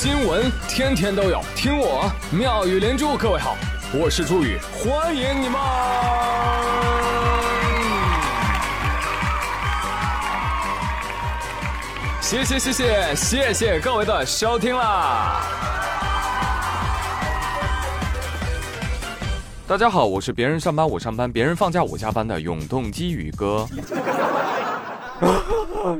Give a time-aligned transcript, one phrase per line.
[0.00, 3.16] 新闻天天都有，听我妙语连珠。
[3.16, 3.56] 各位好，
[3.92, 5.60] 我是朱宇，欢迎你们！
[12.20, 15.42] 谢谢谢谢谢谢各位的收听啦！
[19.66, 23.66] 大家好，我是别人上班我上班，别人放假我加班的永动机宇哥。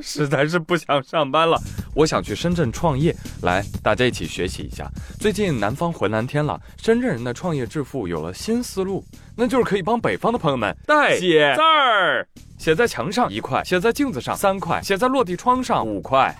[0.00, 1.60] 实在是不想上班了，
[1.98, 3.12] 我想去深圳创业。
[3.42, 4.88] 来，大家一起学习一下。
[5.18, 12.24] 最近南方回蓝天了，深圳人的创业致富有了新思路，那就是可以帮北方的朋友们代写字儿，
[12.56, 16.32] 写在墙上一块，写在镜子上三块，写在落地窗上五块。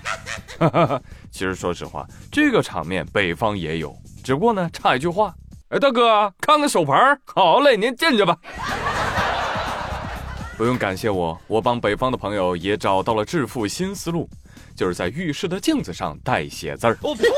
[1.32, 5.34] 其实说实话，这个场面北方也有，只不过呢差一句话。
[5.70, 6.94] 哎，大哥，看看手牌
[7.24, 8.36] 好嘞，您进去吧。
[10.56, 14.28] 不用感谢我，我帮北方的朋友也找到了致富新思路，
[14.78, 16.96] 就是在浴室的镜子上代写字儿。
[17.02, 17.24] 我呸！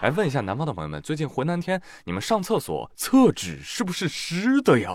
[0.00, 4.94] 来问一下南方的朋友们，最近回南天，你们上厕所厕纸是不是湿的呀？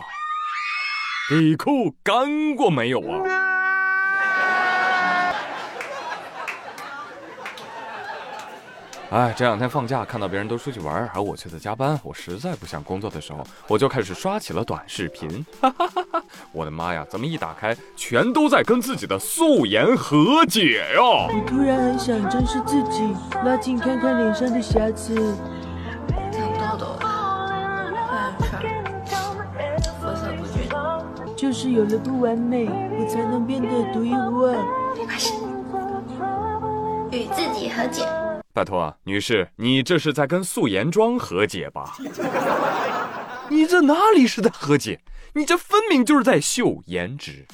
[1.30, 3.39] 底裤干过没有啊？
[9.12, 15.44] 哎，这两天放假，看到别人都出去玩，而我却在加班，我实在不想工作的时候，我就开始刷起了短视频。
[15.60, 21.02] 哈哈哈哈我的妈呀，怎么一打开，全都在跟自己的素颜和解呀？
[21.02, 23.02] 我突然很想正视自己，
[23.44, 25.36] 拉近看看脸上的瑕疵。
[26.38, 27.00] 长痘痘，
[28.40, 29.20] 黑眼圈，
[30.00, 34.54] 肤色不均，就是有了不完美，我才能变得独一无二。
[34.96, 35.34] 没关系，
[37.10, 38.06] 与自己和解。
[38.60, 41.96] 拜托，女士，你这是在跟素颜妆和解吧？
[43.48, 45.00] 你这哪里是在和解？
[45.34, 47.48] 你这分明就是在秀颜值。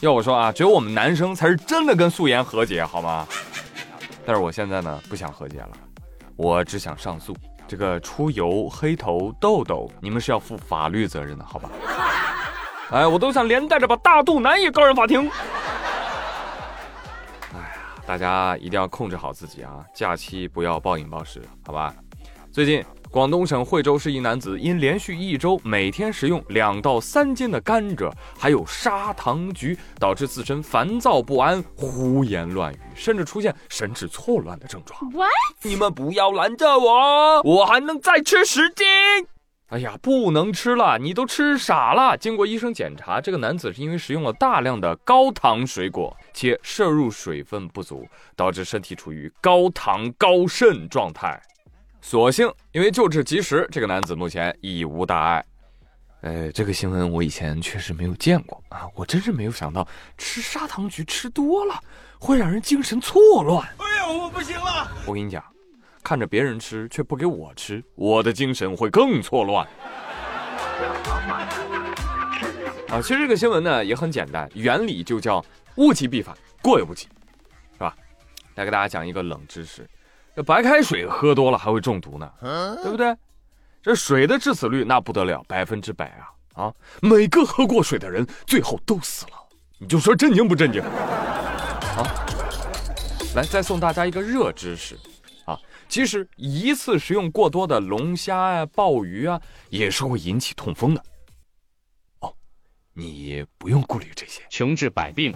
[0.00, 3.26] 要我说啊，只有我们男生才是真的跟素颜和解，好吗？
[4.26, 5.70] 但是我现在呢，不想和解了，
[6.36, 7.34] 我只想上诉。
[7.66, 11.70] 这个出油、黑头、痘痘，你们是要负法律责任的，好吧？
[12.92, 15.30] 哎，我都想连带着把大肚腩也告上法庭。
[18.10, 19.84] 大家一定要控制好自己啊！
[19.94, 21.94] 假期不要暴饮暴食，好吧？
[22.50, 34.98] 最近，广东省惠州市一男子因连续一周每天食用两到三斤的甘蔗，还有砂糖橘，导致自身烦躁不安、胡言乱语，甚至出现神志错乱的症状。
[35.12, 35.30] What？
[35.62, 38.84] 你们不要拦着我，我还能再吃十斤。
[39.70, 40.98] 哎呀，不能吃了！
[40.98, 42.16] 你都吃傻了。
[42.16, 48.04] 经过医生检查，这个男子是因为食用了大量的高糖水果，且摄入水分不足，
[48.34, 51.40] 导致身体处于高糖高渗状态。
[52.00, 55.44] 所幸因为救治及时，这个男子目前已无大碍。
[56.22, 58.88] 呃，这个新闻我以前确实没有见过啊！
[58.96, 59.86] 我真是没有想到，
[60.18, 61.80] 吃砂糖橘吃多了
[62.18, 63.64] 会让人精神错乱。
[63.78, 64.90] 哎呀，我不行了！
[65.06, 65.40] 我跟你讲。
[66.02, 69.66] 看着别人吃却不给我吃，我的精神会更错乱。
[72.88, 75.44] 啊，其实这个新闻呢也很简单，原理就叫
[75.76, 77.06] 物极必反，过犹不及，
[77.74, 77.94] 是吧？
[78.56, 79.88] 来给大家讲一个冷知识：
[80.34, 82.28] 这白开水喝多了还会中毒呢，
[82.82, 83.14] 对不对？
[83.82, 86.64] 这水的致死率那不得了，百分之百啊！
[86.64, 89.32] 啊，每个喝过水的人最后都死了，
[89.78, 90.82] 你就说震惊不震惊？
[90.82, 92.02] 好，
[93.36, 94.98] 来再送大家一个热知识。
[95.90, 99.40] 其实一次食用过多的龙虾啊、鲍鱼啊，
[99.70, 101.02] 也是会引起痛风的。
[102.20, 102.32] 哦，
[102.94, 105.32] 你不用顾虑这些，穷治百病。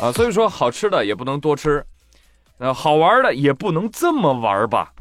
[0.00, 1.84] 啊，所以说好吃的也不能多吃，
[2.56, 4.94] 那好玩的也不能这么玩吧。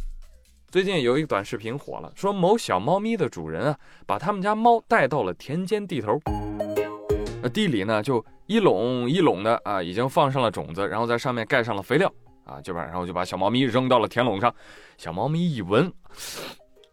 [0.72, 6.20] 最近有一个短视频火了，说某小猫咪的主人啊，把他们家猫带到了田间地头，
[7.42, 8.24] 那地里呢就。
[8.50, 12.12] 一垄一垄的啊，已经放上了种子，然后在上面盖上了肥料
[12.46, 14.52] 啊，就把然后就把小猫咪扔到了田垄上。
[14.98, 15.94] 小猫咪一闻，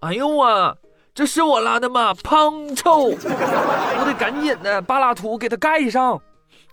[0.00, 0.76] 哎呦啊，
[1.14, 2.12] 这是我拉的吗？
[2.12, 3.04] 胖臭！
[3.04, 6.20] 我得赶紧的扒拉土给它盖上。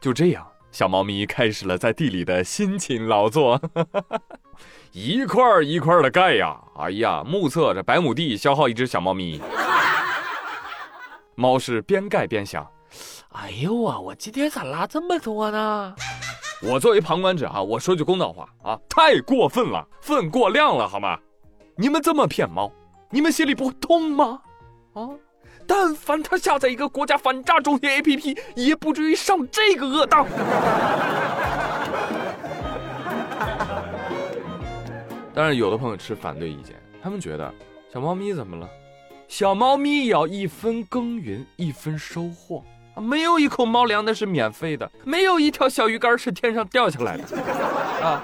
[0.02, 3.62] 就这样，小猫咪开始了在地里的辛勤劳作，
[4.92, 6.60] 一块一块的盖呀。
[6.76, 9.40] 哎呀，目测这百亩地消耗一只小猫咪。
[11.36, 12.70] 猫是边盖边想。
[13.34, 14.00] 哎呦啊！
[14.00, 15.96] 我今天咋拉这么多呢？
[16.62, 21.18] 我作为旁观者啊，我说句公道话啊，太过分了，分过量了，好吗？
[21.76, 22.72] 你们这么骗猫，
[23.10, 24.40] 你们心里不痛吗？
[24.94, 25.10] 啊！
[25.66, 30.28] 但凡他下载一个国家反诈中心 APP，也不至于上这个恶当。
[35.34, 37.52] 但是，有的朋友持反对意见，他们觉得
[37.92, 38.70] 小猫咪怎么了？
[39.28, 42.64] 小猫咪要一分耕耘一分收获。
[42.96, 47.24] 啊没有一口猫粮那是免费的，没有一条小鱼干是天上掉下来的
[48.06, 48.22] 啊！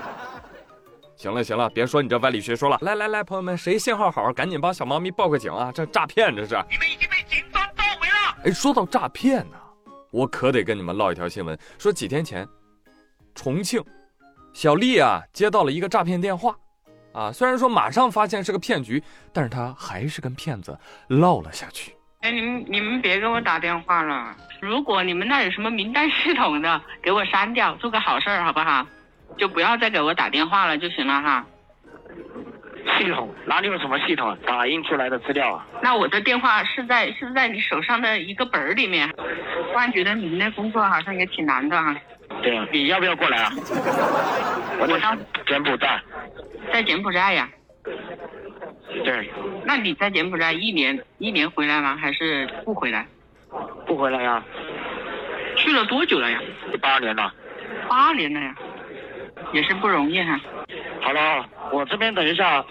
[1.15, 2.77] 行了行了，别说你这歪理学说了。
[2.81, 5.69] 来来来，朋友们，谁信号好，赶紧帮小猫咪报个警啊！
[5.69, 6.55] 这诈骗这是。
[6.69, 8.37] 你们已经被警方包围了。
[8.45, 9.57] 哎，说到诈骗呢，
[10.11, 11.59] 我可得跟你们唠一条新闻。
[11.77, 12.47] 说几天前，
[13.35, 13.83] 重庆
[14.53, 16.55] 小丽啊接到了一个诈骗电话，
[17.11, 20.77] 啊，虽然说马上发现是个骗局，但是她还是跟骗子
[21.07, 21.95] 唠了下去。
[22.21, 24.35] 哎，你们你们别给我打电话了。
[24.59, 28.85] 如果你们那有什么名单系统的， 给我删掉，做个好事儿好不好？
[29.37, 31.45] 就不要再给我打电话了就行了哈。
[32.97, 34.37] 系统哪里有什么系统？
[34.45, 35.65] 打印出来的资料啊。
[35.81, 39.09] 那我的电话是在是在你手上的一个本儿里面。
[39.71, 41.95] 突然觉得你们那工作好像也挺难的哈。
[42.41, 43.49] 对啊，你要不要过来啊？
[44.81, 45.17] 我在当
[45.47, 46.01] 柬埔寨。
[46.73, 47.47] 在柬埔寨呀？
[49.09, 49.27] 对，
[49.65, 51.97] 那你在柬埔寨一年一年回来吗？
[51.99, 53.07] 还是不回来？
[53.87, 54.43] 不回来呀？
[55.57, 56.39] 去了多久了呀？
[56.79, 57.33] 八年了。
[57.89, 58.53] 八年了呀，
[59.51, 60.39] 也是不容易哈。
[61.01, 62.63] 好了，我这边等一下，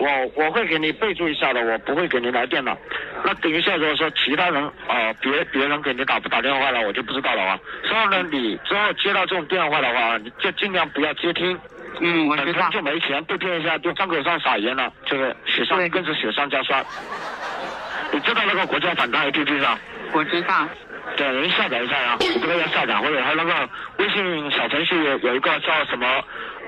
[0.00, 2.76] 我我会给你备注一下的，我不会给你来电的。
[3.24, 7.60] 那等一下如果说其他人啊、别别人给你打不打电话了，我就不知道了啊。
[7.84, 11.56] 之后呢，你之后接到这种电话的话，你就尽量不要接听。
[12.00, 12.70] 嗯，我知道本身。
[12.70, 16.84] 就没钱，被骗一下就伤口上撒盐了，就是雪上对更是雪上加霜。
[18.12, 19.78] 你知道那个国家反诈 APP 上？
[20.12, 20.66] 我知道。
[21.16, 23.68] 对，您下载一下呀，你这个要下载，或者还有那个
[23.98, 26.06] 微信小程序有有一个叫什么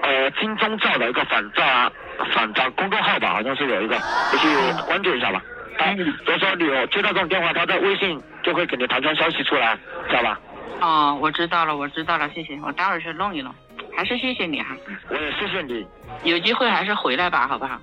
[0.03, 1.91] 呃金钟罩的一个反诈
[2.35, 3.97] 反诈公众号吧，好像是有一个，
[4.33, 4.49] 你去
[4.87, 5.43] 关注一下吧。
[5.79, 9.79] 他比如说你有接到这种电话，他在微信就会给你弹窗消息出来，
[10.09, 10.41] 知道吧？
[10.81, 12.59] 哦，我知道了，我知道了，谢谢。
[12.65, 13.55] 我待会儿去弄一弄。
[14.01, 14.75] 还是谢谢你哈，
[15.11, 15.87] 我也谢谢你。
[16.25, 17.79] 有机会还是回来吧，好不好？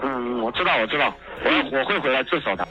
[0.00, 1.12] 嗯，我知道，我知道，
[1.44, 2.68] 我我会回来自首的。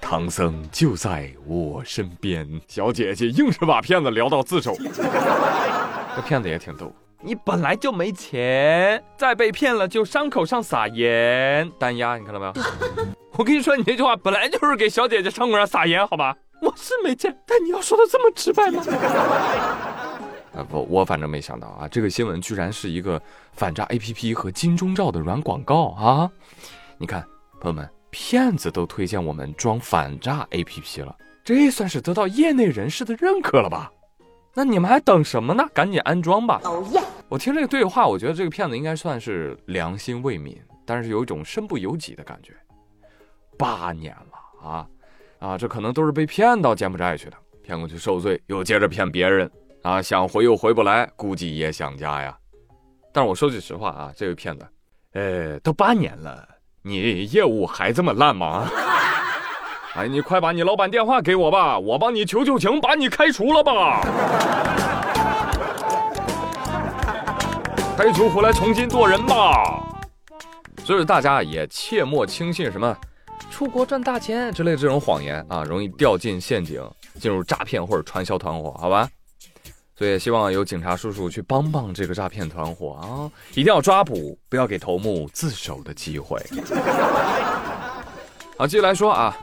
[0.00, 4.72] 唐僧就在我身边，小姐姐硬是把骗子聊到自首。
[6.14, 12.52] 这骗子也挺逗，你本来就没钱，再被骗了就伤口上撒盐，单压，你看到没有？
[13.36, 16.32] 我跟你说，你这句话本来就是给小姐姐伤口上撒盐，好吧？
[16.60, 18.82] 我是没见，但你要说的这么直白吗？
[20.52, 23.20] 啊不，我反正没想到啊，这个新闻居然是一个
[23.52, 26.30] 反诈 APP 和金钟罩的软广告啊！
[26.98, 27.24] 你看，
[27.60, 33.90] 朋友们，骗子都推荐我们装反诈 APP 了，这算是得到业内人士的认可了吧？
[34.52, 35.64] 那你们还等什么呢？
[35.72, 36.60] 赶紧安装吧！
[37.28, 42.52] 我听这个对话，我觉得这个骗子应该算是良心未泯，但是有一种身不由己的感觉。
[43.56, 44.88] 八年了啊
[45.40, 49.50] 啊，这可能都是被骗到柬埔寨去的，骗过去受罪，又接着骗别人
[49.82, 52.36] 啊，想回又回不来，估计也想家呀。
[53.12, 54.68] 但是我说句实话啊，这位骗子，
[55.14, 56.46] 呃，都八年了，
[56.82, 58.68] 你业务还这么烂吗？
[59.96, 64.02] 哎，你快把你老板电话给我吧，我帮你求求情，把你开除了吧。
[67.96, 69.82] 开除回来重新做人吧。
[70.84, 72.96] 所以大家也切莫轻信什么
[73.48, 76.82] 出国赚大钱之类这种谎言啊，容易掉进陷阱，
[77.18, 79.08] 进入诈骗或者传销团伙，好吧？
[79.96, 86.42] 所以希望有警察叔叔去帮帮这个诈骗团伙啊，一定要抓捕，不要给头目自首的机会。
[88.56, 89.36] 好，继续来说啊，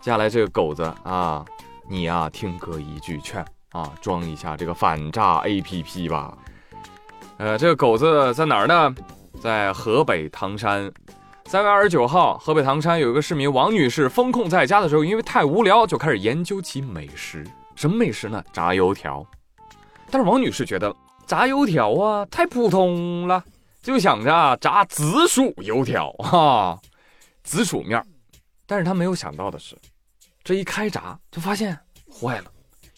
[0.00, 1.44] 接下来这个狗子啊，
[1.90, 6.38] 你呀、听哥一句劝啊，装一下这个反诈 APP 吧。
[7.36, 8.94] 呃，这个狗子在哪儿呢？
[9.40, 10.90] 在河北唐山。
[11.46, 17.46] 三月二十九号，河北唐山有一个市民王女士封控在家的时候，因为太无聊，就开始研究起美食。
[17.76, 18.42] 什么美食呢？
[18.52, 19.24] 炸油条。
[20.10, 20.94] 但是王女士觉得
[21.26, 23.44] 炸油条啊太普通了，
[23.82, 26.78] 就想着炸紫薯油条哈、
[27.42, 28.02] 紫薯面。
[28.66, 29.76] 但是她没有想到的是，
[30.42, 31.78] 这一开炸就发现
[32.10, 32.44] 坏了，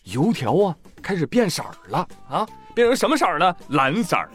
[0.04, 3.56] 油条啊开始变色儿了啊，变成什么色儿呢？
[3.70, 4.30] 蓝色儿，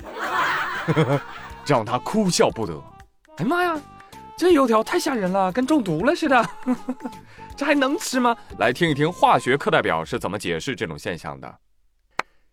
[1.63, 2.80] 这让她哭笑不得。
[3.38, 3.80] 哎妈呀，
[4.42, 6.44] 这油条太吓人了，跟中毒了似的，
[7.56, 8.36] 这还能吃吗？
[8.58, 11.60] 来听一听化学课代表是怎么解释这种现象的。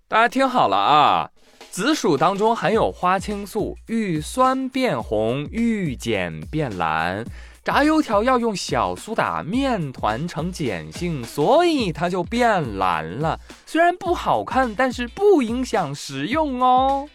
[0.07, 1.31] 大家听好了啊，
[1.71, 7.25] 紫薯当中含有花青素，遇酸变红，遇碱变蓝。
[7.65, 13.41] 炸油条要用小苏打面团成碱性，所以它就变蓝了。
[13.65, 17.09] 虽然不好看，但是不影响食用哦。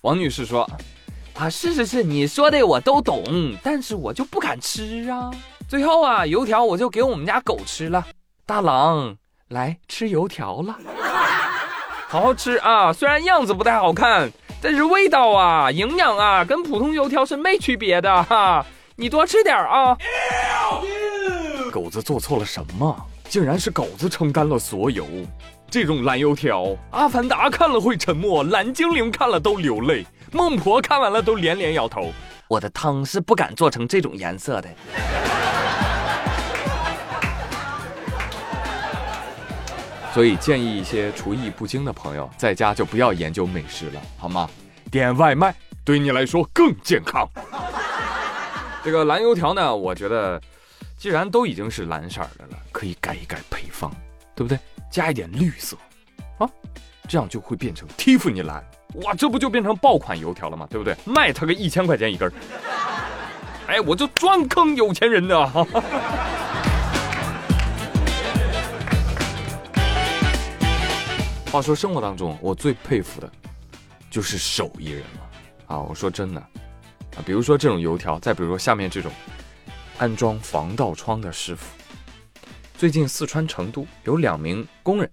[0.00, 0.66] 王女士说
[1.42, 3.24] ：“啊，是是是，你说的我都懂，
[3.64, 5.28] 但是我就不敢吃啊。
[5.68, 8.06] 最后啊，油条我就给我们家狗吃了。
[8.46, 9.16] 大郎，
[9.48, 10.78] 来吃油条了。”
[12.06, 12.92] 好好吃啊！
[12.92, 14.30] 虽然样子不太好看，
[14.60, 18.64] 但是味道啊、营养啊，跟普通油条是没区别的哈。
[18.94, 19.98] 你多吃点啊。
[21.72, 22.96] 狗子做错了什么？
[23.28, 25.04] 竟然是狗子承担了所有。
[25.68, 32.12] 这种蓝油条，阿凡达看了会沉默，蓝精灵看了都流泪，孟婆看完了都连连摇头。
[32.48, 34.68] 我的汤是不敢做成这种颜色的。
[40.12, 44.48] 所以建议一些厨艺不精的朋友，在家就不要研究美食了，好吗？
[44.90, 47.26] 点外卖对你来说更健康。
[48.84, 50.38] 这个蓝油条呢，我觉得，
[50.98, 53.90] 既然都已经是蓝色的了，可以改一改配方，
[54.34, 54.58] 对不对？
[54.90, 55.78] 加一点绿色，
[56.36, 56.46] 啊，
[57.08, 58.64] 这样就会变成蒂芙尼蓝。
[59.02, 60.66] 哇，这不就变成爆款油条了吗？
[60.70, 60.96] 对不对？
[61.04, 62.32] 卖他个一千块钱一根儿。
[63.66, 65.46] 哎，我就专坑有钱人的。
[71.50, 73.30] 话说生活当中，我最佩服的，
[74.10, 75.30] 就是手艺人了
[75.66, 75.78] 啊！
[75.78, 79.12] 我说真的，啊，比如说这种油条，再比如说下面这种
[79.98, 81.66] 安装防盗窗的师傅。
[82.74, 85.10] 最近四川成都有两名工人，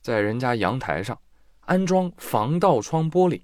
[0.00, 1.18] 在人家阳台上
[1.70, 3.42] 安装防盗窗玻璃，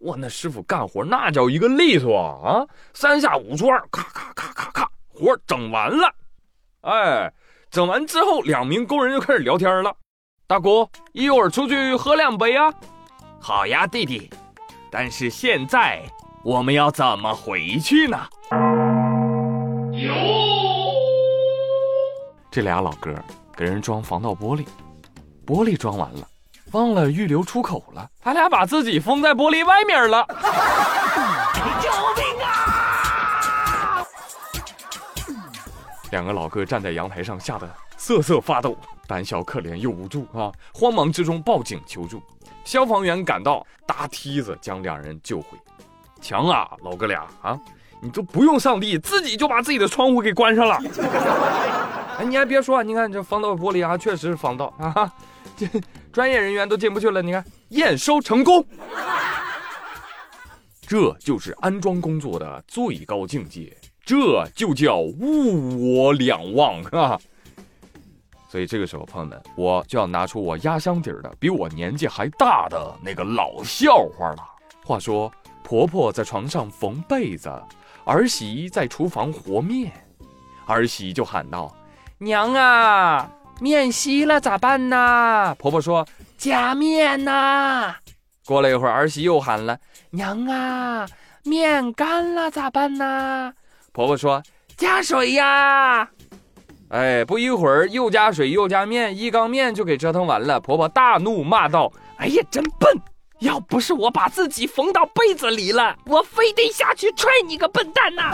[0.00, 2.66] 哇，那师傅干活那叫一个利索啊！
[2.92, 6.14] 三下五除二，咔咔咔咔咔，活整完了。
[6.82, 7.32] 哎，
[7.70, 9.90] 整完之后，两名工人就开始聊天了。
[10.46, 12.70] 大姑，一会儿出去喝两杯啊！
[13.40, 14.30] 好呀，弟弟。
[14.90, 16.02] 但是现在
[16.44, 18.28] 我们要怎么回去呢？
[22.50, 23.14] 这俩老哥
[23.56, 24.66] 给人装防盗玻璃，
[25.46, 26.28] 玻璃装完了，
[26.76, 30.26] 忘了预留出口了，他俩把自己封在玻璃外面了。
[31.80, 34.04] 救命啊！
[36.10, 37.66] 两个老哥站在阳台上，吓得
[37.96, 38.76] 瑟瑟发抖。
[39.06, 40.52] 胆小可怜又无助啊！
[40.74, 42.20] 慌忙之中报警求助，
[42.64, 45.56] 消防员赶到，搭梯子将两人救回。
[46.20, 47.58] 强啊，老哥俩啊，
[48.02, 50.78] 你都不用上帝，自己就把自己的窗户给关上了。
[52.18, 55.10] 哎，你还别说，你看这防盗玻璃啊，确实是防盗啊，
[55.56, 55.66] 这
[56.16, 57.20] 专业人员都进不去了。
[57.20, 58.64] 你看，验收成功，
[60.80, 67.20] 这就是安装工作的最高境界，这就叫物我两忘 啊。
[68.48, 74.42] 所以这个时候，朋友们，我就要拿出我压箱底儿的、比我年纪还大的那个老笑话了。
[74.86, 75.30] 话说，
[75.62, 77.52] 婆婆在床上缝被子，
[78.06, 79.92] 儿媳在厨房和面，
[80.64, 81.76] 儿媳就喊道
[82.16, 87.96] ：“娘啊，面稀了咋办呢？”婆婆说：“加面呐。”
[88.46, 89.78] 过了一会儿，儿媳又喊了
[90.10, 91.06] ：“娘啊，
[91.44, 93.52] 面干了咋办呢？”
[93.92, 94.42] 婆婆说
[94.76, 96.08] ：“加水呀。”
[96.90, 100.60] 哎，不一会儿又加水又加面，一缸面就给折腾完了。
[100.60, 102.96] 婆婆大怒骂道：“哎呀，真笨！
[103.40, 108.32] 要不是我把自己缝到被子里了，我非得下去踹你个笨蛋呐！”